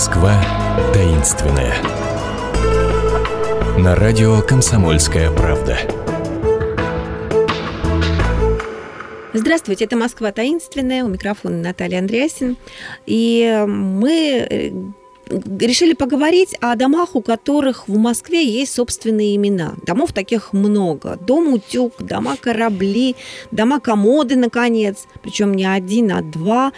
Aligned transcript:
Москва 0.00 0.42
таинственная. 0.94 1.74
На 3.78 3.94
радио 3.94 4.40
«Комсомольская 4.40 5.30
правда». 5.30 5.76
Здравствуйте, 9.34 9.84
это 9.84 9.98
Москва 9.98 10.32
таинственная, 10.32 11.04
у 11.04 11.08
микрофона 11.08 11.58
Наталья 11.58 11.98
Андреасин. 11.98 12.56
И 13.04 13.62
мы 13.68 14.46
э, 14.48 14.70
решили 15.28 15.92
поговорить 15.92 16.56
о 16.62 16.76
домах, 16.76 17.14
у 17.14 17.20
которых 17.20 17.86
в 17.86 17.98
Москве 17.98 18.42
есть 18.42 18.72
собственные 18.72 19.36
имена. 19.36 19.74
Домов 19.84 20.14
таких 20.14 20.54
много. 20.54 21.18
Дом 21.20 21.52
утюг, 21.52 21.92
дома 21.98 22.38
корабли, 22.40 23.16
дома 23.50 23.80
комоды, 23.80 24.36
наконец. 24.36 25.06
Причем 25.22 25.52
не 25.52 25.66
один, 25.66 26.10
а 26.10 26.22
два. 26.22 26.72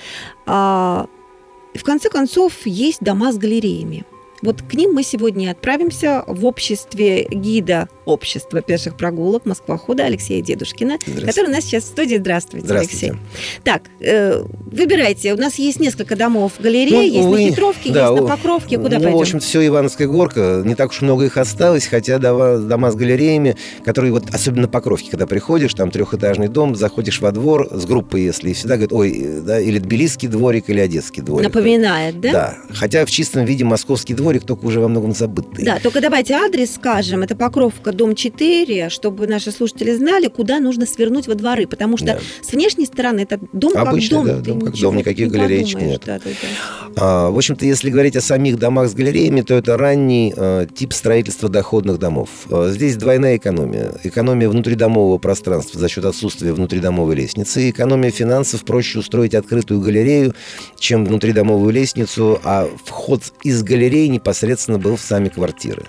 В 1.74 1.82
конце 1.84 2.08
концов, 2.08 2.66
есть 2.66 3.00
дома 3.00 3.32
с 3.32 3.38
галереями. 3.38 4.04
Вот 4.42 4.60
к 4.60 4.74
ним 4.74 4.92
мы 4.92 5.04
сегодня 5.04 5.52
отправимся 5.52 6.24
в 6.26 6.44
обществе 6.44 7.26
гида 7.30 7.88
общества 8.04 8.60
пеших 8.62 8.96
прогулок 8.96 9.46
Москва 9.46 9.76
хода 9.76 10.04
Алексея 10.04 10.42
Дедушкина, 10.42 10.98
который 10.98 11.48
у 11.48 11.52
нас 11.52 11.64
сейчас 11.64 11.84
в 11.84 11.86
студии. 11.88 12.16
Здравствуйте, 12.16 12.66
Здравствуйте. 12.66 13.06
Алексей. 13.10 13.22
Так, 13.64 13.82
э, 14.00 14.42
выбирайте. 14.42 15.32
У 15.34 15.36
нас 15.36 15.56
есть 15.56 15.80
несколько 15.80 16.16
домов 16.16 16.52
галереи, 16.58 16.92
Ну, 16.92 17.02
есть 17.02 17.26
увы, 17.26 17.44
на 17.44 17.50
Петровке, 17.50 17.92
да, 17.92 18.08
есть 18.08 18.22
на 18.22 18.28
Покровке. 18.28 18.76
Куда 18.76 18.96
ну, 18.98 19.04
пойдем? 19.04 19.18
в 19.18 19.20
общем, 19.20 19.40
все 19.40 19.66
Ивановская 19.66 20.08
горка. 20.08 20.62
Не 20.64 20.74
так 20.74 20.90
уж 20.90 21.02
много 21.02 21.24
их 21.24 21.36
осталось, 21.36 21.86
хотя 21.86 22.18
дома, 22.18 22.58
дома 22.58 22.90
с 22.90 22.94
галереями, 22.94 23.56
которые 23.84 24.12
вот, 24.12 24.24
особенно 24.32 24.68
Покровки, 24.68 25.10
когда 25.10 25.26
приходишь, 25.26 25.74
там 25.74 25.90
трехэтажный 25.90 26.48
дом, 26.48 26.74
заходишь 26.74 27.20
во 27.20 27.32
двор 27.32 27.68
с 27.70 27.84
группой, 27.84 28.22
если 28.22 28.50
и 28.50 28.52
всегда 28.54 28.74
говорят, 28.74 28.92
ой, 28.92 29.40
да, 29.42 29.60
или 29.60 29.78
тбилисский 29.78 30.28
дворик, 30.28 30.68
или 30.70 30.80
одесский 30.80 31.22
дворик. 31.22 31.44
Напоминает, 31.44 32.20
да? 32.20 32.32
Да. 32.32 32.58
Хотя 32.74 33.04
в 33.04 33.10
чистом 33.10 33.44
виде 33.44 33.64
московский 33.64 34.14
дворик, 34.14 34.44
только 34.44 34.64
уже 34.66 34.80
во 34.80 34.88
многом 34.88 35.12
забытый. 35.14 35.64
Да, 35.64 35.78
только 35.78 36.00
давайте 36.00 36.34
адрес 36.34 36.74
скажем. 36.74 37.22
Это 37.22 37.36
Покровка, 37.36 37.91
дом 37.94 38.14
4, 38.14 38.88
чтобы 38.90 39.26
наши 39.26 39.50
слушатели 39.50 39.92
знали, 39.94 40.28
куда 40.28 40.60
нужно 40.60 40.86
свернуть 40.86 41.26
во 41.28 41.34
дворы. 41.34 41.66
Потому 41.66 41.96
что 41.96 42.06
Да. 42.06 42.18
с 42.42 42.52
внешней 42.52 42.86
стороны 42.86 43.20
это 43.20 43.38
дом 43.52 43.72
Обычный, 43.76 44.18
как 44.18 44.26
дом. 44.26 44.26
да, 44.26 44.40
дом 44.42 44.60
как 44.60 44.74
дом, 44.74 44.96
никаких 44.96 45.26
не 45.26 45.32
галереечек 45.32 45.74
подумаешь. 45.74 45.92
нет. 45.92 46.02
Да, 46.06 46.18
да, 46.18 46.30
да. 46.30 46.92
А, 46.96 47.30
в 47.30 47.36
общем-то, 47.36 47.64
если 47.64 47.90
говорить 47.90 48.16
о 48.16 48.20
самих 48.20 48.58
домах 48.58 48.88
с 48.88 48.94
галереями, 48.94 49.40
то 49.42 49.54
это 49.54 49.76
ранний 49.76 50.34
э, 50.36 50.66
тип 50.74 50.92
строительства 50.92 51.48
доходных 51.48 51.98
домов. 51.98 52.28
Э, 52.50 52.68
здесь 52.70 52.96
двойная 52.96 53.36
экономия. 53.36 53.92
Экономия 54.02 54.48
внутридомового 54.48 55.18
пространства 55.18 55.80
за 55.80 55.88
счет 55.88 56.04
отсутствия 56.04 56.52
внутридомовой 56.52 57.14
лестницы. 57.16 57.62
И 57.62 57.70
экономия 57.70 58.10
финансов 58.10 58.64
проще 58.64 58.98
устроить 58.98 59.34
открытую 59.34 59.80
галерею, 59.80 60.34
чем 60.78 61.04
внутридомовую 61.04 61.72
лестницу, 61.72 62.40
а 62.44 62.68
вход 62.84 63.22
из 63.42 63.62
галереи 63.62 64.06
непосредственно 64.08 64.78
был 64.78 64.96
в 64.96 65.00
сами 65.00 65.28
квартиры. 65.28 65.84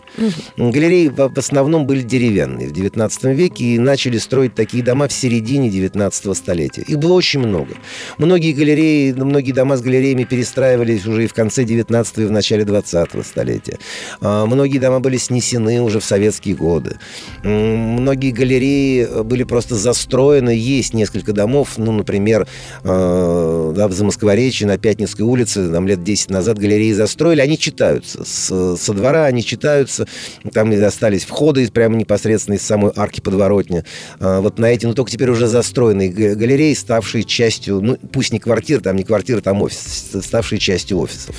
Галереи 0.58 1.08
в 1.10 1.34
в 1.34 1.38
основном 1.38 1.86
были 1.88 1.93
деревянные 2.02 2.68
в 2.68 2.72
XIX 2.74 3.34
веке 3.34 3.64
и 3.66 3.80
начали 3.80 4.18
строить 4.18 4.56
такие 4.56 4.84
дома 4.84 5.08
в 5.08 5.14
середине 5.14 5.70
XIX 5.70 6.34
столетия. 6.36 6.82
Их 6.82 6.98
было 6.98 7.14
очень 7.14 7.40
много. 7.40 7.76
Многие 8.18 8.54
галереи, 8.54 9.12
многие 9.14 9.52
дома 9.52 9.78
с 9.78 9.82
галереями 9.82 10.24
перестраивались 10.24 11.06
уже 11.06 11.26
и 11.26 11.28
в 11.28 11.34
конце 11.34 11.64
XIX 11.64 12.06
и 12.18 12.26
в 12.26 12.32
начале 12.32 12.64
XX 12.64 13.24
столетия. 13.24 13.78
А, 14.22 14.46
Многие 14.46 14.80
дома 14.80 15.00
были 15.00 15.18
снесены 15.18 15.82
уже 15.82 16.00
в 16.00 16.06
советские 16.06 16.56
годы. 16.56 16.98
Многие 17.44 18.32
галереи 18.32 19.08
э, 19.10 19.24
были 19.24 19.44
просто 19.44 19.76
застроены. 19.76 20.50
Есть 20.52 20.94
несколько 20.94 21.34
домов, 21.34 21.74
ну, 21.78 21.92
например, 21.92 22.48
э, 22.84 23.74
да, 23.76 23.88
в 23.88 23.92
Замоскворечье 23.94 24.68
на 24.68 24.78
Пятницкой 24.78 25.26
улице, 25.26 25.70
там 25.72 25.88
лет 25.88 26.04
10 26.04 26.30
назад 26.30 26.58
галереи 26.60 26.92
застроили, 26.94 27.42
они 27.42 27.58
читаются. 27.58 28.24
С- 28.24 28.78
со 28.78 28.94
двора 28.94 29.26
они 29.26 29.44
читаются, 29.44 30.08
там 30.54 30.72
остались 30.84 31.26
входы 31.26 31.64
из- 31.64 31.72
прямо 31.84 31.98
непосредственно 31.98 32.56
из 32.56 32.62
самой 32.62 32.94
арки 32.96 33.20
подворотни. 33.20 33.84
А, 34.22 34.40
Вот 34.40 34.58
на 34.58 34.68
эти, 34.68 34.86
но 34.86 34.94
только 34.94 35.12
теперь 35.12 35.30
уже 35.30 35.48
застроенные 35.48 36.08
га- 36.10 36.36
галереи, 36.36 36.74
ставшие 36.74 37.26
частью, 37.26 37.82
ну, 37.82 37.98
пусть 37.98 38.32
не 38.32 38.40
квартир, 38.40 38.80
там 38.80 38.96
не 38.96 39.04
квартира, 39.04 39.42
там 39.42 39.62
офис, 39.62 40.12
ставшие 40.22 40.60
частью 40.60 40.98
офисов. 41.00 41.36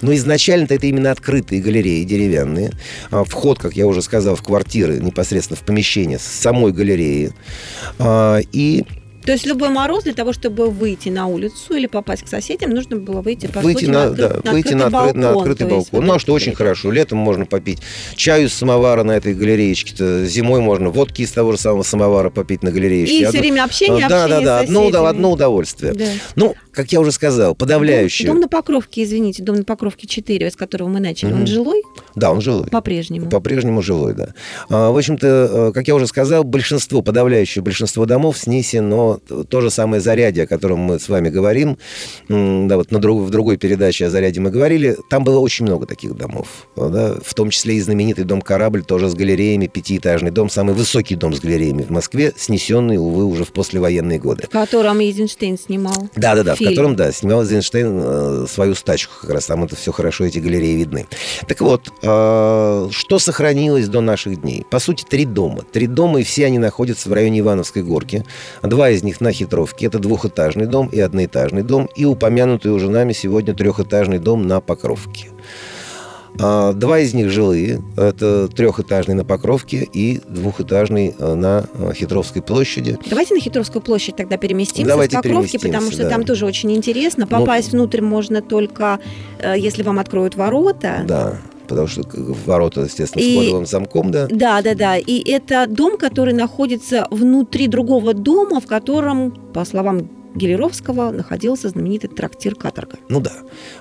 Но 0.00 0.14
изначально-то 0.14 0.74
это 0.76 0.86
именно 0.86 1.10
открытые 1.10 1.60
галереи, 1.60 2.04
деревянные. 2.04 2.70
А, 3.10 3.24
Вход, 3.24 3.58
как 3.58 3.74
я 3.74 3.86
уже 3.86 4.00
сказал, 4.00 4.34
в 4.34 4.42
квартиры, 4.42 4.98
непосредственно 4.98 5.58
в 5.58 5.64
помещение 5.66 6.18
с 6.18 6.22
самой 6.22 6.72
галереи. 6.72 7.32
А, 7.98 8.40
И 8.52 8.84
То 9.24 9.32
есть 9.32 9.46
любой 9.46 9.68
мороз 9.68 10.04
для 10.04 10.14
того, 10.14 10.32
чтобы 10.32 10.68
выйти 10.70 11.08
на 11.08 11.26
улицу 11.26 11.74
или 11.74 11.86
попасть 11.86 12.24
к 12.24 12.28
соседям, 12.28 12.70
нужно 12.70 12.96
было 12.96 13.20
выйти, 13.20 13.46
по 13.46 13.60
выйти 13.60 13.80
сути, 13.80 13.90
на, 13.90 14.04
откры- 14.06 14.16
да, 14.16 14.40
на 14.44 14.52
выйти 14.52 14.74
на, 14.74 14.86
открытый 14.86 15.10
откры- 15.10 15.16
на 15.16 15.22
балкон. 15.32 15.42
открытый 15.42 15.66
есть 15.66 15.70
балкон. 15.92 16.00
вот 16.00 16.06
Ну, 16.06 16.14
а 16.14 16.18
что 16.18 16.32
очень 16.32 16.54
хорошо. 16.54 16.90
Летом 16.90 17.18
можно 17.18 17.46
попить 17.46 17.78
чаю 18.16 18.46
из 18.46 18.54
самовара 18.54 19.02
на 19.04 19.12
этой 19.12 19.34
галереечке-то. 19.34 20.24
Зимой 20.26 20.60
можно 20.60 20.90
водки 20.90 21.22
из 21.22 21.30
того 21.30 21.52
же 21.52 21.58
самого 21.58 21.82
самовара 21.82 22.30
попить 22.30 22.62
на 22.62 22.70
галереечке. 22.72 23.14
И 23.18 23.22
Одно- 23.24 23.30
все 23.30 23.38
время 23.40 23.64
общение, 23.64 24.08
да, 24.08 24.24
общение 24.24 24.44
да, 24.46 24.60
да. 24.60 24.66
с 24.66 24.68
Одно, 24.68 25.06
одно 25.06 25.30
удовольствие. 25.32 25.92
Да. 25.94 26.04
Ну, 26.36 26.54
как 26.72 26.90
я 26.92 27.00
уже 27.00 27.12
сказал, 27.12 27.54
подавляющее. 27.54 28.26
Дом, 28.26 28.36
дом 28.36 28.42
на 28.42 28.48
Покровке, 28.48 29.04
извините, 29.04 29.42
дом 29.42 29.56
на 29.56 29.64
Покровке 29.64 30.06
4, 30.06 30.50
с 30.50 30.56
которого 30.56 30.88
мы 30.88 31.00
начали, 31.00 31.30
он 31.32 31.38
Мгм. 31.40 31.46
жилой 31.46 31.82
Да, 32.16 32.32
он 32.32 32.40
жилой. 32.40 32.66
по-прежнему? 32.68 33.28
По-прежнему 33.28 33.82
жилой, 33.82 34.14
да. 34.14 34.28
А, 34.68 34.90
В 34.90 34.96
общем-то, 34.96 35.26
э, 35.68 35.72
как 35.72 35.86
я 35.88 35.94
уже 35.94 36.06
сказал, 36.06 36.44
большинство, 36.44 37.02
подавляющее 37.02 37.62
большинство 37.62 38.04
домов 38.06 38.38
снесено 38.38 39.11
то 39.18 39.60
же 39.60 39.70
самое 39.70 40.00
зарядье, 40.00 40.44
о 40.44 40.46
котором 40.46 40.78
мы 40.78 40.98
с 40.98 41.08
вами 41.08 41.28
говорим. 41.28 41.78
Да, 42.28 42.76
вот 42.76 42.90
на 42.90 42.98
друг- 42.98 43.22
в 43.22 43.30
другой 43.30 43.56
передаче 43.56 44.06
о 44.06 44.10
заряде 44.10 44.40
мы 44.40 44.50
говорили. 44.50 44.96
Там 45.10 45.24
было 45.24 45.38
очень 45.38 45.64
много 45.64 45.86
таких 45.86 46.14
домов. 46.16 46.68
Да, 46.76 47.16
в 47.24 47.34
том 47.34 47.50
числе 47.50 47.76
и 47.76 47.80
знаменитый 47.80 48.24
дом 48.24 48.40
«Корабль», 48.40 48.82
тоже 48.82 49.08
с 49.08 49.14
галереями, 49.14 49.66
пятиэтажный 49.66 50.30
дом, 50.30 50.50
самый 50.50 50.74
высокий 50.74 51.14
дом 51.16 51.34
с 51.34 51.40
галереями 51.40 51.82
в 51.82 51.90
Москве, 51.90 52.32
снесенный, 52.36 52.96
увы, 52.96 53.24
уже 53.24 53.44
в 53.44 53.52
послевоенные 53.52 54.18
годы. 54.18 54.44
В 54.44 54.50
котором 54.50 55.00
Эйзенштейн 55.00 55.58
снимал. 55.58 56.08
Да, 56.16 56.34
да, 56.34 56.42
да, 56.42 56.54
в 56.54 56.58
котором, 56.58 56.96
да, 56.96 57.12
снимал 57.12 57.42
Эйзенштейн 57.42 58.00
э, 58.02 58.46
свою 58.48 58.74
стачку, 58.74 59.12
как 59.20 59.30
раз 59.30 59.46
там 59.46 59.64
это 59.64 59.76
все 59.76 59.92
хорошо, 59.92 60.24
эти 60.24 60.38
галереи 60.38 60.74
видны. 60.74 61.06
Так 61.46 61.60
вот, 61.60 61.92
э, 62.02 62.88
что 62.90 63.18
сохранилось 63.18 63.88
до 63.88 64.00
наших 64.00 64.40
дней? 64.40 64.64
По 64.70 64.78
сути, 64.78 65.04
три 65.08 65.24
дома. 65.24 65.64
Три 65.72 65.86
дома, 65.86 66.20
и 66.20 66.24
все 66.24 66.46
они 66.46 66.58
находятся 66.58 67.08
в 67.08 67.12
районе 67.12 67.40
Ивановской 67.40 67.82
горки. 67.82 68.24
Два 68.62 68.90
из 68.90 69.01
них 69.02 69.20
на 69.20 69.32
Хитровке. 69.32 69.86
Это 69.86 69.98
двухэтажный 69.98 70.66
дом 70.66 70.88
и 70.88 71.00
одноэтажный 71.00 71.62
дом, 71.62 71.88
и 71.96 72.04
упомянутый 72.04 72.72
уже 72.72 72.90
нами 72.90 73.12
сегодня 73.12 73.54
трехэтажный 73.54 74.18
дом 74.18 74.46
на 74.46 74.60
Покровке. 74.60 75.28
А, 76.40 76.72
Два 76.72 77.00
из 77.00 77.14
них 77.14 77.30
жилые. 77.30 77.82
Это 77.96 78.48
трехэтажный 78.48 79.14
на 79.14 79.24
Покровке 79.24 79.88
и 79.92 80.20
двухэтажный 80.28 81.14
э, 81.18 81.34
на 81.34 81.66
э, 81.74 81.92
Хитровской 81.94 82.42
площади. 82.42 82.98
Давайте 83.08 83.34
на 83.34 83.40
Хитровскую 83.40 83.82
площадь 83.82 84.16
тогда 84.16 84.36
переместимся 84.36 84.88
Давайте 84.88 85.16
с 85.16 85.16
Покровки, 85.16 85.58
переместимся, 85.58 85.66
потому 85.68 85.92
что 85.92 86.02
да. 86.04 86.08
там 86.08 86.24
тоже 86.24 86.46
очень 86.46 86.72
интересно. 86.72 87.26
Ну, 87.28 87.38
Попасть 87.38 87.72
внутрь 87.72 88.00
можно 88.00 88.40
только, 88.40 88.98
э, 89.38 89.54
если 89.58 89.82
вам 89.82 89.98
откроют 89.98 90.34
ворота. 90.34 91.04
Да, 91.06 91.38
потому 91.72 91.88
что 91.88 92.02
ворота, 92.46 92.82
естественно, 92.82 93.22
И- 93.22 93.34
с 93.34 93.38
кодовым 93.38 93.66
замком, 93.66 94.10
да. 94.10 94.26
Да, 94.30 94.62
да, 94.62 94.74
да. 94.74 94.96
И 94.96 95.22
это 95.30 95.66
дом, 95.66 95.96
который 95.96 96.34
находится 96.34 97.06
внутри 97.10 97.66
другого 97.66 98.14
дома, 98.14 98.60
в 98.60 98.66
котором, 98.66 99.30
по 99.54 99.64
словам 99.64 100.08
Гелеровского, 100.34 101.10
находился 101.10 101.68
знаменитый 101.68 102.10
трактир 102.10 102.54
«Каторга». 102.54 102.98
Ну 103.08 103.20
да. 103.20 103.32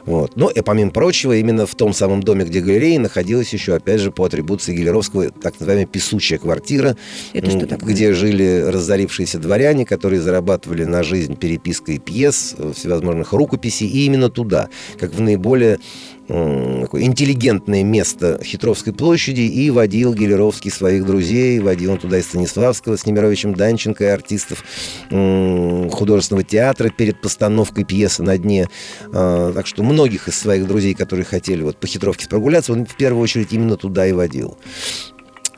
Вот. 0.05 0.35
Но, 0.35 0.49
и 0.49 0.61
помимо 0.61 0.91
прочего, 0.91 1.35
именно 1.35 1.65
в 1.65 1.75
том 1.75 1.93
самом 1.93 2.21
доме, 2.23 2.45
где 2.45 2.61
галерея, 2.61 2.99
находилась 2.99 3.53
еще, 3.53 3.75
опять 3.75 4.01
же, 4.01 4.11
по 4.11 4.25
атрибуции 4.25 4.75
Гелеровского, 4.75 5.31
так 5.31 5.59
называемая 5.59 5.85
писучая 5.85 6.39
квартира, 6.39 6.97
Это 7.33 7.49
что 7.49 7.65
такое? 7.65 7.89
где 7.89 8.13
жили 8.13 8.65
разорившиеся 8.67 9.39
дворяне, 9.39 9.85
которые 9.85 10.21
зарабатывали 10.21 10.83
на 10.83 11.03
жизнь 11.03 11.35
перепиской 11.35 11.99
пьес, 11.99 12.55
э, 12.57 12.73
всевозможных 12.75 13.33
рукописей, 13.33 13.87
и 13.87 14.05
именно 14.05 14.29
туда, 14.29 14.69
как 14.99 15.13
в 15.13 15.21
наиболее 15.21 15.79
такое 16.27 17.01
интеллигентное 17.03 17.83
место 17.83 18.39
Хитровской 18.41 18.93
площади, 18.93 19.41
и 19.41 19.69
водил 19.69 20.13
Гелеровский 20.13 20.71
своих 20.71 21.05
друзей, 21.05 21.59
водил 21.59 21.91
он 21.93 21.97
туда 21.97 22.19
и 22.19 22.21
Станиславского 22.21 22.95
с 22.95 23.05
Немировичем 23.05 23.53
Данченко, 23.53 24.03
и 24.05 24.07
артистов 24.07 24.63
м, 25.09 25.89
художественного 26.41 26.43
театра 26.43 26.89
перед 26.89 27.21
постановкой 27.21 27.83
пьесы 27.83 28.23
на 28.23 28.37
дне. 28.37 28.67
А, 29.13 29.53
Так 29.53 29.67
что 29.67 29.83
многих 29.83 30.27
из 30.27 30.35
своих 30.35 30.67
друзей, 30.67 30.93
которые 30.93 31.25
хотели 31.25 31.63
вот 31.63 31.77
по 31.77 31.87
Хитровке 31.87 32.27
прогуляться, 32.27 32.73
он 32.73 32.85
в 32.85 32.95
первую 32.95 33.23
очередь 33.23 33.53
именно 33.53 33.77
туда 33.77 34.05
и 34.07 34.13
водил. 34.13 34.57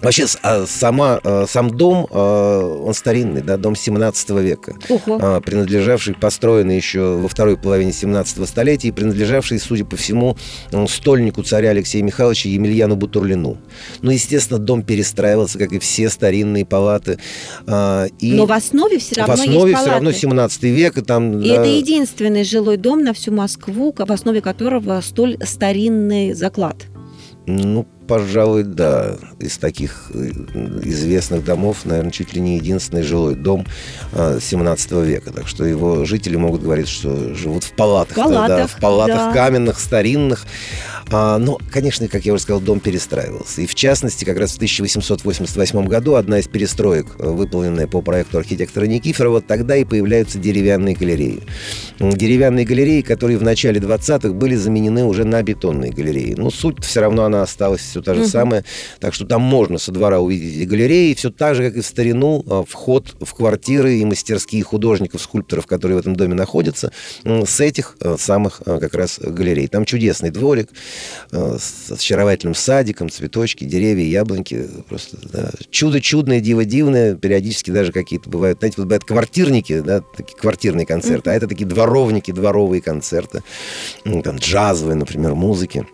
Вообще, 0.04 0.26
а, 0.42 0.66
сама, 0.68 1.20
а, 1.24 1.46
сам 1.48 1.72
дом, 1.72 2.08
а, 2.12 2.84
он 2.84 2.94
старинный, 2.94 3.42
да, 3.42 3.58
дом 3.58 3.76
17 3.76 4.42
века, 4.42 4.76
Ого. 4.90 5.42
принадлежавший, 5.42 6.14
построенный 6.14 6.76
еще 6.76 7.16
во 7.18 7.28
второй 7.30 7.58
половине 7.58 7.94
17 7.94 8.46
столетия 8.48 8.90
и 8.90 8.92
принадлежавший, 8.92 9.60
судя 9.60 9.86
по 9.86 9.96
всему, 9.96 10.38
стольнику 10.90 11.44
царя 11.44 11.70
Алексея 11.70 12.04
Михайловича 12.04 12.50
Емельяну 12.50 12.96
Бутурлину. 12.96 13.58
Ну, 14.02 14.12
естественно, 14.12 14.60
дом 14.60 14.84
перестраивался, 14.84 15.58
как 15.58 15.72
и 15.72 15.80
все 15.80 16.10
старинные 16.10 16.66
палаты. 16.66 17.18
И 18.20 18.34
Но 18.34 18.46
в 18.46 18.52
основе 18.52 19.00
все 19.00 19.16
равно 19.16 19.36
В 19.36 19.40
основе 19.40 19.72
есть 19.72 19.82
все 19.82 19.92
равно 19.92 20.12
17 20.12 20.64
век. 20.64 20.98
И, 20.98 21.02
там, 21.02 21.40
и 21.40 21.48
да... 21.48 21.56
это 21.56 21.66
единственный 21.66 22.44
жилой 22.44 22.78
дом 22.78 23.04
на 23.04 23.14
всю 23.14 23.32
Москву, 23.32 23.94
в 23.98 24.12
основе 24.12 24.42
которого 24.42 25.00
столь 25.02 25.38
старинный 25.44 26.34
заклад. 26.34 26.88
Ну, 27.46 27.86
пожалуй, 28.08 28.64
да. 28.64 29.16
Из 29.40 29.58
таких 29.58 30.12
э, 30.14 30.32
известных 30.84 31.44
домов, 31.44 31.86
наверное, 31.86 32.12
чуть 32.12 32.34
ли 32.34 32.42
не 32.42 32.58
единственный 32.58 33.04
жилой 33.04 33.36
дом 33.36 33.66
17 34.14 34.92
а, 34.92 35.02
века. 35.02 35.32
Так 35.32 35.48
что 35.48 35.66
его 35.66 36.06
жители 36.06 36.36
могут 36.36 36.62
говорить, 36.62 36.88
что 36.88 37.34
живут 37.34 37.64
в 37.64 37.76
палатах. 37.76 38.16
палатах 38.16 38.48
да, 38.48 38.68
в 38.68 38.80
палатах 38.80 39.16
да. 39.16 39.34
каменных, 39.34 39.80
старинных. 39.80 40.46
А, 41.12 41.38
но, 41.38 41.60
конечно, 41.72 42.08
как 42.08 42.26
я 42.26 42.34
уже 42.34 42.44
сказал, 42.44 42.62
дом 42.62 42.80
перестраивался. 42.80 43.62
И 43.62 43.66
в 43.66 43.76
частности, 43.76 44.26
как 44.26 44.38
раз 44.38 44.54
в 44.54 44.56
1888 44.56 45.86
году 45.86 46.16
одна 46.16 46.40
из 46.40 46.48
перестроек, 46.48 47.08
э, 47.20 47.30
выполненная 47.30 47.88
по 47.88 48.02
проекту 48.02 48.38
архитектора 48.38 48.86
Никифорова, 48.86 49.42
тогда 49.42 49.76
и 49.76 49.84
появляются 49.84 50.40
деревянные 50.40 50.96
галереи. 50.96 51.42
Деревянные 52.00 52.66
галереи, 52.66 53.02
которые 53.02 53.38
в 53.38 53.44
начале 53.44 53.80
20-х 53.80 54.30
были 54.30 54.56
заменены 54.56 55.06
уже 55.06 55.24
на 55.24 55.42
бетонные 55.44 55.92
галереи. 55.92 56.36
Но 56.38 56.50
суть 56.50 56.84
все 56.84 57.02
равно 57.02 57.26
она 57.26 57.44
осталась 57.44 57.93
все 57.94 58.02
та 58.02 58.16
же 58.16 58.22
угу. 58.22 58.30
самая. 58.30 58.66
Так 59.00 59.14
что 59.14 59.26
там 59.26 59.42
можно 59.42 59.78
со 59.78 59.92
двора 59.92 60.20
увидеть 60.20 60.58
и 60.58 60.66
галереи. 60.66 61.14
Все 61.14 61.30
так 61.30 61.56
же, 61.56 61.64
как 61.64 61.78
и 61.78 61.82
в 61.82 61.86
старину, 61.86 62.44
а, 62.48 62.64
вход 62.68 63.16
в 63.22 63.34
квартиры 63.36 63.98
и 63.98 64.06
мастерские 64.06 64.64
художников, 64.64 65.22
скульпторов, 65.22 65.68
которые 65.68 65.98
в 65.98 66.00
этом 66.00 66.16
доме 66.16 66.34
находятся, 66.34 66.92
с 67.24 67.60
этих 67.60 67.96
а, 68.00 68.16
самых 68.18 68.64
а, 68.66 68.80
как 68.80 68.96
раз 68.96 69.20
галерей. 69.20 69.68
Там 69.68 69.86
чудесный 69.86 70.32
дворик 70.32 70.70
с 71.32 71.92
очаровательным 71.92 72.56
садиком, 72.56 73.10
цветочки, 73.10 73.64
деревья, 73.64 74.06
яблоньки. 74.06 74.68
Просто 74.90 75.18
да. 75.32 75.52
чудо 75.70 76.02
чудное, 76.02 76.40
диво 76.40 76.66
дивное. 76.66 77.16
Периодически 77.16 77.70
даже 77.70 77.92
какие-то 77.92 78.30
бывают, 78.30 78.60
знаете, 78.60 78.76
вот 78.78 78.86
бывают 78.86 79.04
квартирники, 79.04 79.82
да, 79.82 80.02
такие 80.02 80.38
квартирные 80.38 80.88
концерты, 80.88 81.30
а 81.30 81.34
это 81.34 81.48
такие 81.48 81.68
дворовники, 81.68 82.32
дворовые 82.32 82.82
концерты. 82.82 83.44
Там 84.04 84.38
джазовые, 84.38 84.96
например, 84.96 85.36
музыки. 85.36 85.86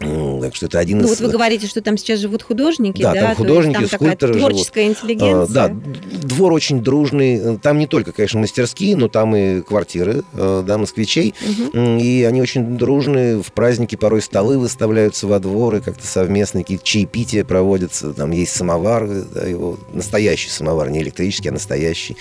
Так 0.00 0.56
что 0.56 0.66
это 0.66 0.78
один 0.78 0.98
ну, 0.98 1.04
из... 1.04 1.10
вот 1.10 1.20
вы 1.20 1.28
говорите, 1.28 1.66
что 1.66 1.82
там 1.82 1.98
сейчас 1.98 2.20
живут 2.20 2.42
художники, 2.42 3.02
да? 3.02 3.12
Да, 3.12 3.20
там 3.20 3.34
художники, 3.36 3.74
там 3.74 3.86
скульпторы 3.86 4.34
творческая 4.34 4.84
живут. 4.84 4.98
интеллигенция. 4.98 5.64
А, 5.64 5.68
да, 5.68 5.74
двор 6.22 6.52
очень 6.52 6.82
дружный. 6.82 7.58
Там 7.58 7.78
не 7.78 7.86
только, 7.86 8.12
конечно, 8.12 8.40
мастерские, 8.40 8.96
но 8.96 9.08
там 9.08 9.36
и 9.36 9.60
квартиры, 9.60 10.24
а, 10.32 10.62
да, 10.62 10.78
москвичей. 10.78 11.34
Угу. 11.42 11.78
И 12.00 12.24
они 12.24 12.40
очень 12.40 12.78
дружные. 12.78 13.42
В 13.42 13.52
праздники 13.52 13.96
порой 13.96 14.22
столы 14.22 14.58
выставляются 14.58 15.26
во 15.26 15.38
двор, 15.38 15.76
и 15.76 15.80
как-то 15.80 16.06
совместно 16.06 16.60
какие-то 16.60 16.84
чаепития 16.84 17.44
проводятся. 17.44 18.14
Там 18.14 18.30
есть 18.30 18.52
самовар, 18.52 19.06
да, 19.34 19.42
его 19.42 19.78
настоящий 19.92 20.48
самовар, 20.48 20.90
не 20.90 21.02
электрический, 21.02 21.50
а 21.50 21.52
настоящий. 21.52 22.16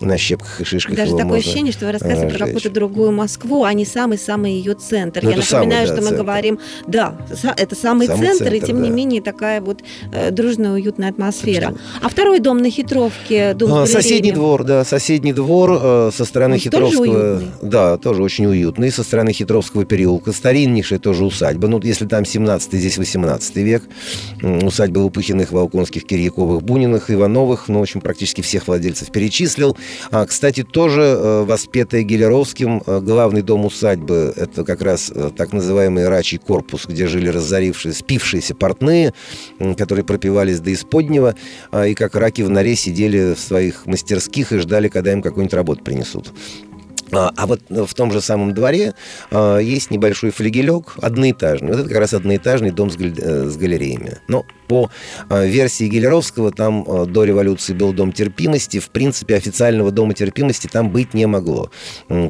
На 0.00 0.16
щепках 0.16 0.60
и 0.60 0.64
шишках 0.64 0.96
Даже 0.96 1.16
такое 1.16 1.40
ощущение, 1.40 1.72
что 1.72 1.86
вы 1.86 1.92
рассказываете 1.92 2.36
про 2.36 2.46
какую-то 2.46 2.70
другую 2.70 3.10
Москву, 3.10 3.64
а 3.64 3.72
не 3.72 3.84
самый-самый 3.84 4.52
ее 4.52 4.74
центр. 4.74 5.22
Ну, 5.22 5.30
Я 5.30 5.36
напоминаю, 5.36 5.68
самый, 5.68 5.86
да, 5.86 5.86
что 5.86 5.96
мы 5.96 6.08
центр. 6.08 6.16
говорим, 6.22 6.58
да, 6.86 7.16
это 7.28 7.74
самый, 7.74 8.06
самый 8.06 8.26
центр, 8.26 8.44
центр, 8.44 8.54
и 8.54 8.60
тем 8.60 8.76
да. 8.78 8.82
не 8.84 8.90
менее 8.90 9.22
такая 9.22 9.60
вот 9.60 9.82
э, 10.12 10.30
дружная, 10.30 10.72
уютная 10.72 11.10
атмосфера. 11.10 11.74
А 12.02 12.08
второй 12.08 12.40
дом 12.40 12.58
на 12.58 12.70
Хитровке, 12.70 13.54
дом 13.54 13.72
а, 13.74 13.86
Соседний 13.86 14.32
двор, 14.32 14.64
да, 14.64 14.84
соседний 14.84 15.32
двор 15.32 15.78
э, 15.80 16.10
со 16.14 16.24
стороны 16.24 16.54
Он 16.54 16.60
Хитровского. 16.60 17.04
Тоже 17.06 17.52
да, 17.62 17.96
тоже 17.98 18.22
очень 18.22 18.46
уютный, 18.46 18.90
со 18.90 19.02
стороны 19.02 19.32
Хитровского 19.32 19.84
переулка. 19.84 20.32
Стариннейшая 20.32 20.98
тоже 20.98 21.24
усадьба. 21.24 21.68
Ну, 21.68 21.80
если 21.82 22.06
там 22.06 22.24
17 22.24 22.72
здесь 22.72 22.98
18 22.98 23.56
век. 23.56 23.82
Усадьба 24.42 24.98
Лопухиных, 24.98 25.52
Волконских, 25.52 26.04
Кирьяковых, 26.04 26.62
Буниных, 26.62 27.10
Ивановых. 27.10 27.68
Ну, 27.68 27.78
в 27.78 27.82
общем, 27.82 28.00
практически 28.00 28.40
всех 28.40 28.68
владельцев 28.68 29.10
перечислил. 29.10 29.76
А, 30.10 30.26
кстати, 30.26 30.62
тоже 30.62 31.02
э, 31.02 31.44
воспетая 31.44 32.02
Гелеровским, 32.02 32.82
э, 32.86 33.00
главный 33.00 33.42
дом 33.42 33.64
усадьбы, 33.64 34.32
это 34.36 34.64
как 34.64 34.82
раз 34.82 35.10
э, 35.14 35.30
так 35.36 35.52
называемый 35.52 36.08
рачий 36.08 36.38
корпус, 36.38 36.86
где 36.86 37.06
жили 37.14 37.28
разорившие, 37.28 37.94
спившиеся 37.94 38.54
портные, 38.54 39.14
которые 39.78 40.04
пропивались 40.04 40.60
до 40.60 40.72
исподнего, 40.72 41.34
а, 41.70 41.86
и 41.86 41.94
как 41.94 42.16
раки 42.16 42.42
в 42.42 42.50
норе 42.50 42.74
сидели 42.74 43.34
в 43.34 43.38
своих 43.38 43.86
мастерских 43.86 44.52
и 44.52 44.58
ждали, 44.58 44.88
когда 44.88 45.12
им 45.12 45.22
какую-нибудь 45.22 45.54
работу 45.54 45.84
принесут. 45.84 46.32
А, 47.12 47.30
а 47.36 47.46
вот 47.46 47.60
в 47.68 47.94
том 47.94 48.10
же 48.12 48.20
самом 48.20 48.52
дворе 48.52 48.94
а, 49.30 49.58
есть 49.58 49.90
небольшой 49.90 50.30
флигелек, 50.30 50.94
одноэтажный. 51.00 51.70
Вот 51.70 51.80
это 51.80 51.88
как 51.88 51.98
раз 51.98 52.14
одноэтажный 52.14 52.72
дом 52.72 52.90
с, 52.90 52.94
с 52.94 53.56
галереями. 53.56 54.18
Но 54.26 54.44
по 54.66 54.90
э, 55.28 55.46
версии 55.46 55.88
Гелеровского, 55.88 56.50
там 56.50 56.84
э, 56.86 57.06
до 57.06 57.24
революции 57.24 57.72
был 57.72 57.92
дом 57.92 58.12
терпимости. 58.12 58.78
В 58.78 58.90
принципе, 58.90 59.36
официального 59.36 59.90
дома 59.90 60.14
терпимости 60.14 60.66
там 60.66 60.90
быть 60.90 61.14
не 61.14 61.26
могло, 61.26 61.70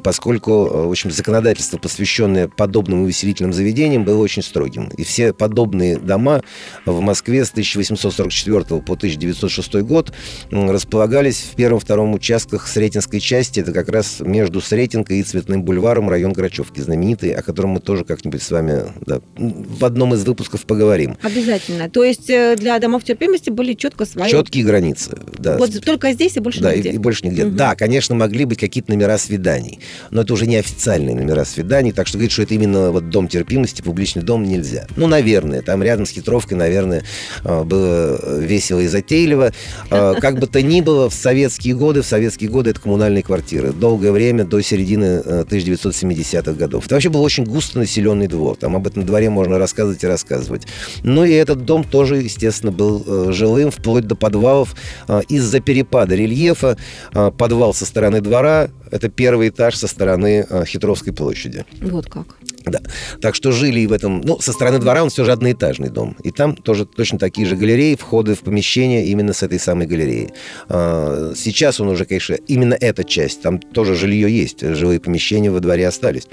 поскольку, 0.02 0.50
э, 0.52 0.86
в 0.86 0.90
общем, 0.90 1.10
законодательство, 1.10 1.78
посвященное 1.78 2.48
подобным 2.48 3.02
увеселительным 3.02 3.52
заведениям, 3.52 4.04
было 4.04 4.22
очень 4.22 4.42
строгим. 4.42 4.88
И 4.96 5.04
все 5.04 5.32
подобные 5.32 5.98
дома 5.98 6.42
в 6.86 7.00
Москве 7.00 7.44
с 7.44 7.50
1844 7.50 8.80
по 8.80 8.94
1906 8.94 9.74
год 9.82 10.12
располагались 10.50 11.40
в 11.52 11.56
первом-втором 11.56 12.14
участках 12.14 12.66
Сретенской 12.66 13.20
части. 13.20 13.60
Это 13.60 13.72
как 13.72 13.88
раз 13.88 14.20
между 14.20 14.60
Сретенкой 14.60 15.20
и 15.20 15.22
Цветным 15.22 15.62
бульваром 15.62 16.08
район 16.08 16.32
Грачевки, 16.32 16.80
знаменитый, 16.80 17.30
о 17.32 17.42
котором 17.42 17.70
мы 17.70 17.80
тоже 17.80 18.04
как-нибудь 18.04 18.42
с 18.42 18.50
вами 18.50 18.84
да, 19.06 19.20
в 19.36 19.84
одном 19.84 20.14
из 20.14 20.24
выпусков 20.24 20.66
поговорим. 20.66 21.16
Обязательно. 21.22 21.88
То 21.88 22.04
есть 22.04 22.23
есть 22.24 22.30
э, 22.30 22.56
для 22.56 22.78
домов 22.78 23.04
терпимости 23.04 23.50
были 23.50 23.74
четко 23.74 24.04
свои... 24.04 24.30
Четкие 24.30 24.64
границы, 24.64 25.16
да. 25.38 25.56
Вот 25.56 25.70
только 25.84 26.12
здесь 26.12 26.36
и 26.36 26.40
больше 26.40 26.60
да, 26.60 26.74
нигде. 26.74 26.90
И, 26.90 26.94
и 26.94 26.98
больше 26.98 27.26
нигде. 27.26 27.46
Угу. 27.46 27.56
Да, 27.56 27.74
конечно, 27.74 28.14
могли 28.14 28.44
быть 28.44 28.58
какие-то 28.58 28.90
номера 28.90 29.18
свиданий, 29.18 29.80
но 30.10 30.22
это 30.22 30.32
уже 30.32 30.46
не 30.46 30.56
официальные 30.56 31.14
номера 31.14 31.44
свиданий, 31.44 31.92
так 31.92 32.06
что 32.06 32.18
говорить, 32.18 32.32
что 32.32 32.42
это 32.42 32.54
именно 32.54 32.90
вот 32.90 33.10
дом 33.10 33.28
терпимости, 33.28 33.82
публичный 33.82 34.22
дом 34.22 34.44
нельзя. 34.44 34.86
Ну, 34.96 35.06
наверное, 35.06 35.62
там 35.62 35.82
рядом 35.82 36.06
с 36.06 36.10
хитровкой, 36.10 36.56
наверное, 36.56 37.02
э, 37.44 37.64
было 37.64 38.40
весело 38.40 38.80
и 38.80 38.86
затейливо. 38.86 39.52
Э, 39.90 40.14
как 40.20 40.38
бы 40.38 40.46
то 40.46 40.62
ни 40.62 40.80
было, 40.80 41.10
в 41.10 41.14
советские 41.14 41.74
годы, 41.74 42.02
в 42.02 42.06
советские 42.06 42.50
годы 42.50 42.70
это 42.70 42.80
коммунальные 42.80 43.22
квартиры. 43.22 43.72
Долгое 43.72 44.12
время, 44.12 44.44
до 44.44 44.60
середины 44.60 45.20
1970-х 45.24 46.52
годов. 46.52 46.86
Это 46.86 46.94
вообще 46.94 47.10
был 47.10 47.22
очень 47.22 47.44
густо 47.44 47.78
населенный 47.78 48.26
двор. 48.26 48.56
Там 48.56 48.76
об 48.76 48.86
этом 48.86 49.04
дворе 49.04 49.30
можно 49.30 49.58
рассказывать 49.58 50.02
и 50.02 50.06
рассказывать. 50.06 50.62
Ну 51.02 51.24
и 51.24 51.32
этот 51.32 51.64
дом 51.64 51.84
тоже 51.84 52.13
тоже, 52.14 52.24
естественно, 52.24 52.72
был 52.72 53.04
э, 53.06 53.32
жилым 53.32 53.70
вплоть 53.70 54.06
до 54.06 54.14
подвалов 54.14 54.74
э, 55.08 55.22
из-за 55.28 55.60
перепада 55.60 56.14
рельефа. 56.14 56.76
Э, 57.12 57.30
подвал 57.36 57.74
со 57.74 57.86
стороны 57.86 58.20
двора– 58.20 58.68
это 58.90 59.08
первый 59.08 59.48
этаж 59.48 59.76
со 59.76 59.88
стороны 59.88 60.46
Хитровской 60.66 61.12
площади. 61.12 61.64
Вот 61.80 62.06
как. 62.06 62.36
Да. 62.64 62.80
Так 63.20 63.34
что 63.34 63.50
жили 63.50 63.80
и 63.80 63.86
в 63.86 63.92
этом... 63.92 64.20
Ну, 64.20 64.38
со 64.38 64.52
стороны 64.52 64.78
двора 64.78 65.02
он 65.02 65.10
все 65.10 65.24
же 65.24 65.32
одноэтажный 65.32 65.88
дом. 65.88 66.16
И 66.22 66.30
там 66.30 66.54
тоже 66.54 66.86
точно 66.86 67.18
такие 67.18 67.46
же 67.46 67.56
галереи, 67.56 67.96
входы 67.96 68.34
в 68.34 68.40
помещение 68.40 69.06
именно 69.06 69.32
с 69.32 69.42
этой 69.42 69.58
самой 69.58 69.86
галереи. 69.86 70.30
Сейчас 70.68 71.80
он 71.80 71.88
уже, 71.88 72.04
конечно, 72.04 72.34
именно 72.46 72.76
эта 72.80 73.02
часть. 73.04 73.42
Там 73.42 73.58
тоже 73.58 73.96
жилье 73.96 74.30
есть. 74.30 74.60
Жилые 74.60 75.00
помещения 75.00 75.50
во 75.50 75.60
дворе 75.60 75.88
остались. 75.88 76.28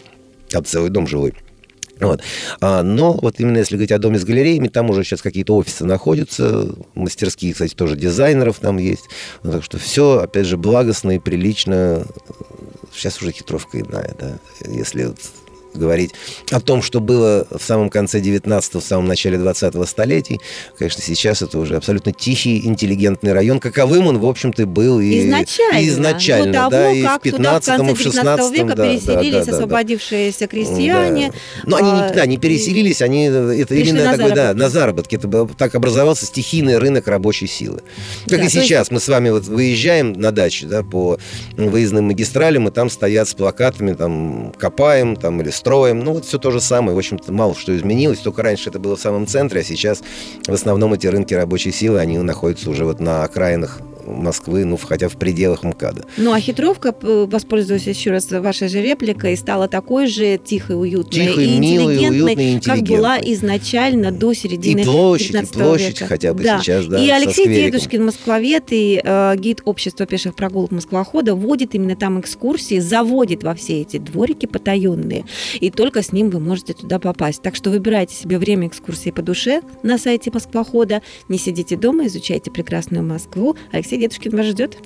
Там 0.50 0.64
целый 0.64 0.92
дом 0.92 1.08
жилой. 1.08 1.34
Вот. 2.02 2.22
А, 2.60 2.84
но 2.84 3.14
вот 3.14 3.40
именно 3.40 3.58
если 3.58 3.76
говорить 3.76 3.92
о 3.92 4.00
доме 4.00 4.20
с 4.20 4.26
галереями, 4.26 4.68
там 4.68 4.90
уже 4.90 5.04
сейчас 5.04 5.22
какие-то 5.22 5.56
офисы 5.56 5.86
находятся, 5.86 6.76
мастерские, 6.96 7.54
кстати, 7.54 7.76
тоже 7.76 7.96
дизайнеров 7.96 8.60
там 8.60 8.78
есть. 8.78 9.06
Так 9.44 9.64
что 9.64 9.78
все, 9.78 10.20
опять 10.20 10.48
же, 10.48 10.58
благостно 10.58 11.12
и 11.12 11.20
прилично. 11.20 12.06
Сейчас 12.94 13.22
уже 13.22 13.32
хитровка 13.32 13.80
иная, 13.80 14.16
да. 14.20 14.40
Если 14.68 15.14
говорить 15.74 16.12
о 16.52 16.60
том, 16.60 16.82
что 16.82 17.00
было 17.00 17.48
в 17.50 17.62
самом 17.64 17.90
конце 17.90 18.20
19-го, 18.20 18.80
в 18.80 18.84
самом 18.84 19.08
начале 19.08 19.38
20-го 19.38 19.86
столетий. 19.86 20.40
Конечно, 20.78 21.02
сейчас 21.02 21.42
это 21.42 21.58
уже 21.60 21.76
абсолютно 21.76 22.12
тихий, 22.12 22.66
интеллигентный 22.66 23.34
район, 23.34 23.60
каковым 23.60 24.08
он, 24.08 24.20
в 24.20 24.26
общем-то, 24.26 24.66
был 24.66 25.00
и 25.00 25.22
изначально. 25.22 25.80
И 25.80 25.88
изначально, 25.88 26.54
того, 26.54 26.72
да, 26.72 26.92
и 26.92 27.04
в 27.04 27.20
15 27.22 27.80
и 27.90 27.94
в 27.94 28.02
16 28.02 28.54
века 28.54 28.76
да, 28.76 28.88
переселились 28.88 29.46
да, 29.46 29.52
да, 29.52 29.58
освободившиеся 29.58 30.48
крестьяне. 30.48 31.32
Да. 31.32 31.38
Но 31.66 31.76
они, 31.78 31.90
а, 31.92 32.14
да, 32.14 32.26
не 32.26 32.38
переселились, 32.38 33.02
они 33.02 33.26
это 33.26 33.76
именно 33.76 34.04
на 34.04 34.12
такой, 34.12 34.30
заработки. 34.30 34.36
да, 34.36 34.54
на 34.54 34.70
заработки. 34.70 35.16
Это 35.16 35.28
был, 35.28 35.48
так 35.48 35.76
образовался 35.76 36.26
стихийный 36.26 36.78
рынок 36.78 37.08
рабочей 37.08 37.48
силы. 37.48 37.82
Как 38.28 38.28
Да, 38.28 38.36
и 38.36 38.38
то 38.40 38.44
есть- 38.44 38.62
сейчас, 38.62 38.92
мы 38.92 39.00
с 39.00 39.08
вами 39.08 39.30
вот 39.30 39.46
выезжаем 39.46 40.14
на 40.14 40.32
дачу, 40.32 40.68
да, 40.68 40.84
по 40.84 41.18
выездным 41.58 42.06
магистралям, 42.06 42.68
и 42.68 42.72
там 42.72 42.90
стоят 42.90 43.30
с 43.30 43.34
плакатами, 43.34 43.94
там, 43.94 44.54
копаем, 44.58 45.16
там, 45.16 45.42
или 45.42 45.50
строим. 45.62 46.00
Ну, 46.00 46.14
вот 46.14 46.26
все 46.26 46.40
то 46.40 46.52
же 46.52 46.60
самое. 46.60 46.96
В 46.96 46.98
общем-то, 46.98 47.32
мало 47.32 47.56
что 47.56 47.76
изменилось. 47.76 48.20
Только 48.20 48.42
раньше 48.42 48.70
это 48.70 48.80
было 48.80 48.96
в 48.96 49.00
самом 49.00 49.28
центре, 49.28 49.62
а 49.62 49.64
сейчас 49.64 50.02
в 50.46 50.54
основном 50.54 50.94
эти 50.94 51.08
рынки 51.08 51.34
рабочей 51.34 51.72
силы, 51.72 52.00
они 52.00 52.18
находятся 52.18 52.70
уже 52.70 52.84
вот 52.84 53.00
на 53.00 53.24
окраинах 53.24 53.80
Москвы, 54.12 54.66
ну, 54.66 54.78
хотя 54.78 55.10
в 55.10 55.18
пределах 55.18 55.64
МКАДа. 55.64 56.06
Ну, 56.18 56.34
а 56.34 56.40
хитровка, 56.40 56.94
воспользуюсь 57.02 57.88
еще 57.88 58.12
раз 58.12 58.30
вашей 58.32 58.68
же 58.68 58.82
репликой, 58.82 59.36
стала 59.38 59.68
такой 59.68 60.08
же 60.08 60.38
тихой, 60.44 60.80
уютной 60.80 61.28
Тихой, 61.28 61.46
и 61.46 61.60
милой, 61.60 61.96
интеллигентной, 61.96 62.36
уютной, 62.46 62.62
как 62.62 62.82
была 62.82 63.18
изначально 63.20 64.12
до 64.12 64.34
середины 64.34 64.82
И 64.82 64.84
площадь, 64.84 65.30
и 65.30 65.34
19 65.34 65.54
площадь 65.54 65.90
века. 66.02 66.08
хотя 66.08 66.34
бы 66.34 66.44
да. 66.44 66.60
сейчас, 66.60 66.86
да, 66.86 67.04
И 67.04 67.10
Алексей. 67.10 67.48
Дедушкин, 67.52 68.06
москвовед 68.06 68.66
и 68.72 69.02
э, 69.04 69.36
гид 69.38 69.62
общества 69.66 70.06
пеших 70.06 70.36
прогулок 70.36 70.72
Москвохода, 70.72 71.36
водит 71.36 71.76
именно 71.76 71.96
там 71.96 72.20
экскурсии, 72.20 72.80
заводит 72.80 73.44
во 73.44 73.54
все 73.56 73.82
эти 73.82 73.98
дворики 73.98 74.46
потаенные. 74.46 75.26
И 75.60 75.70
только 75.70 76.02
с 76.02 76.12
ним 76.12 76.30
вы 76.30 76.40
можете 76.40 76.74
туда 76.74 77.00
попасть. 77.00 77.42
Так 77.42 77.56
что 77.56 77.70
выбирайте 77.70 78.16
себе 78.16 78.38
время 78.38 78.68
экскурсии 78.68 79.12
по 79.12 79.22
душе 79.22 79.62
на 79.84 79.98
сайте 79.98 80.32
Москвохода. 80.34 81.02
Не 81.30 81.38
сидите 81.38 81.76
дома, 81.76 82.08
изучайте 82.08 82.52
прекрасную 82.52 83.04
Москву. 83.04 83.56
Алексей 83.72 83.98
Дедушкин 84.02 84.36
вас 84.36 84.48
ждет. 84.48 84.78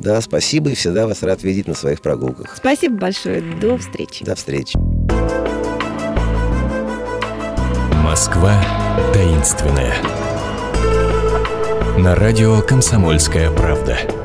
Да, 0.00 0.20
спасибо, 0.22 0.70
и 0.70 0.74
всегда 0.74 1.06
вас 1.06 1.22
рад 1.22 1.42
видеть 1.42 1.68
на 1.68 1.74
своих 1.74 2.00
прогулках. 2.00 2.56
Спасибо 2.56 2.96
большое. 2.96 3.42
До 3.60 3.76
встречи. 3.76 4.24
До 4.24 4.34
встречи. 4.34 4.78
Москва 8.02 8.64
таинственная. 9.12 9.94
На 11.98 12.14
радио 12.14 12.62
«Комсомольская 12.62 13.50
правда». 13.50 14.21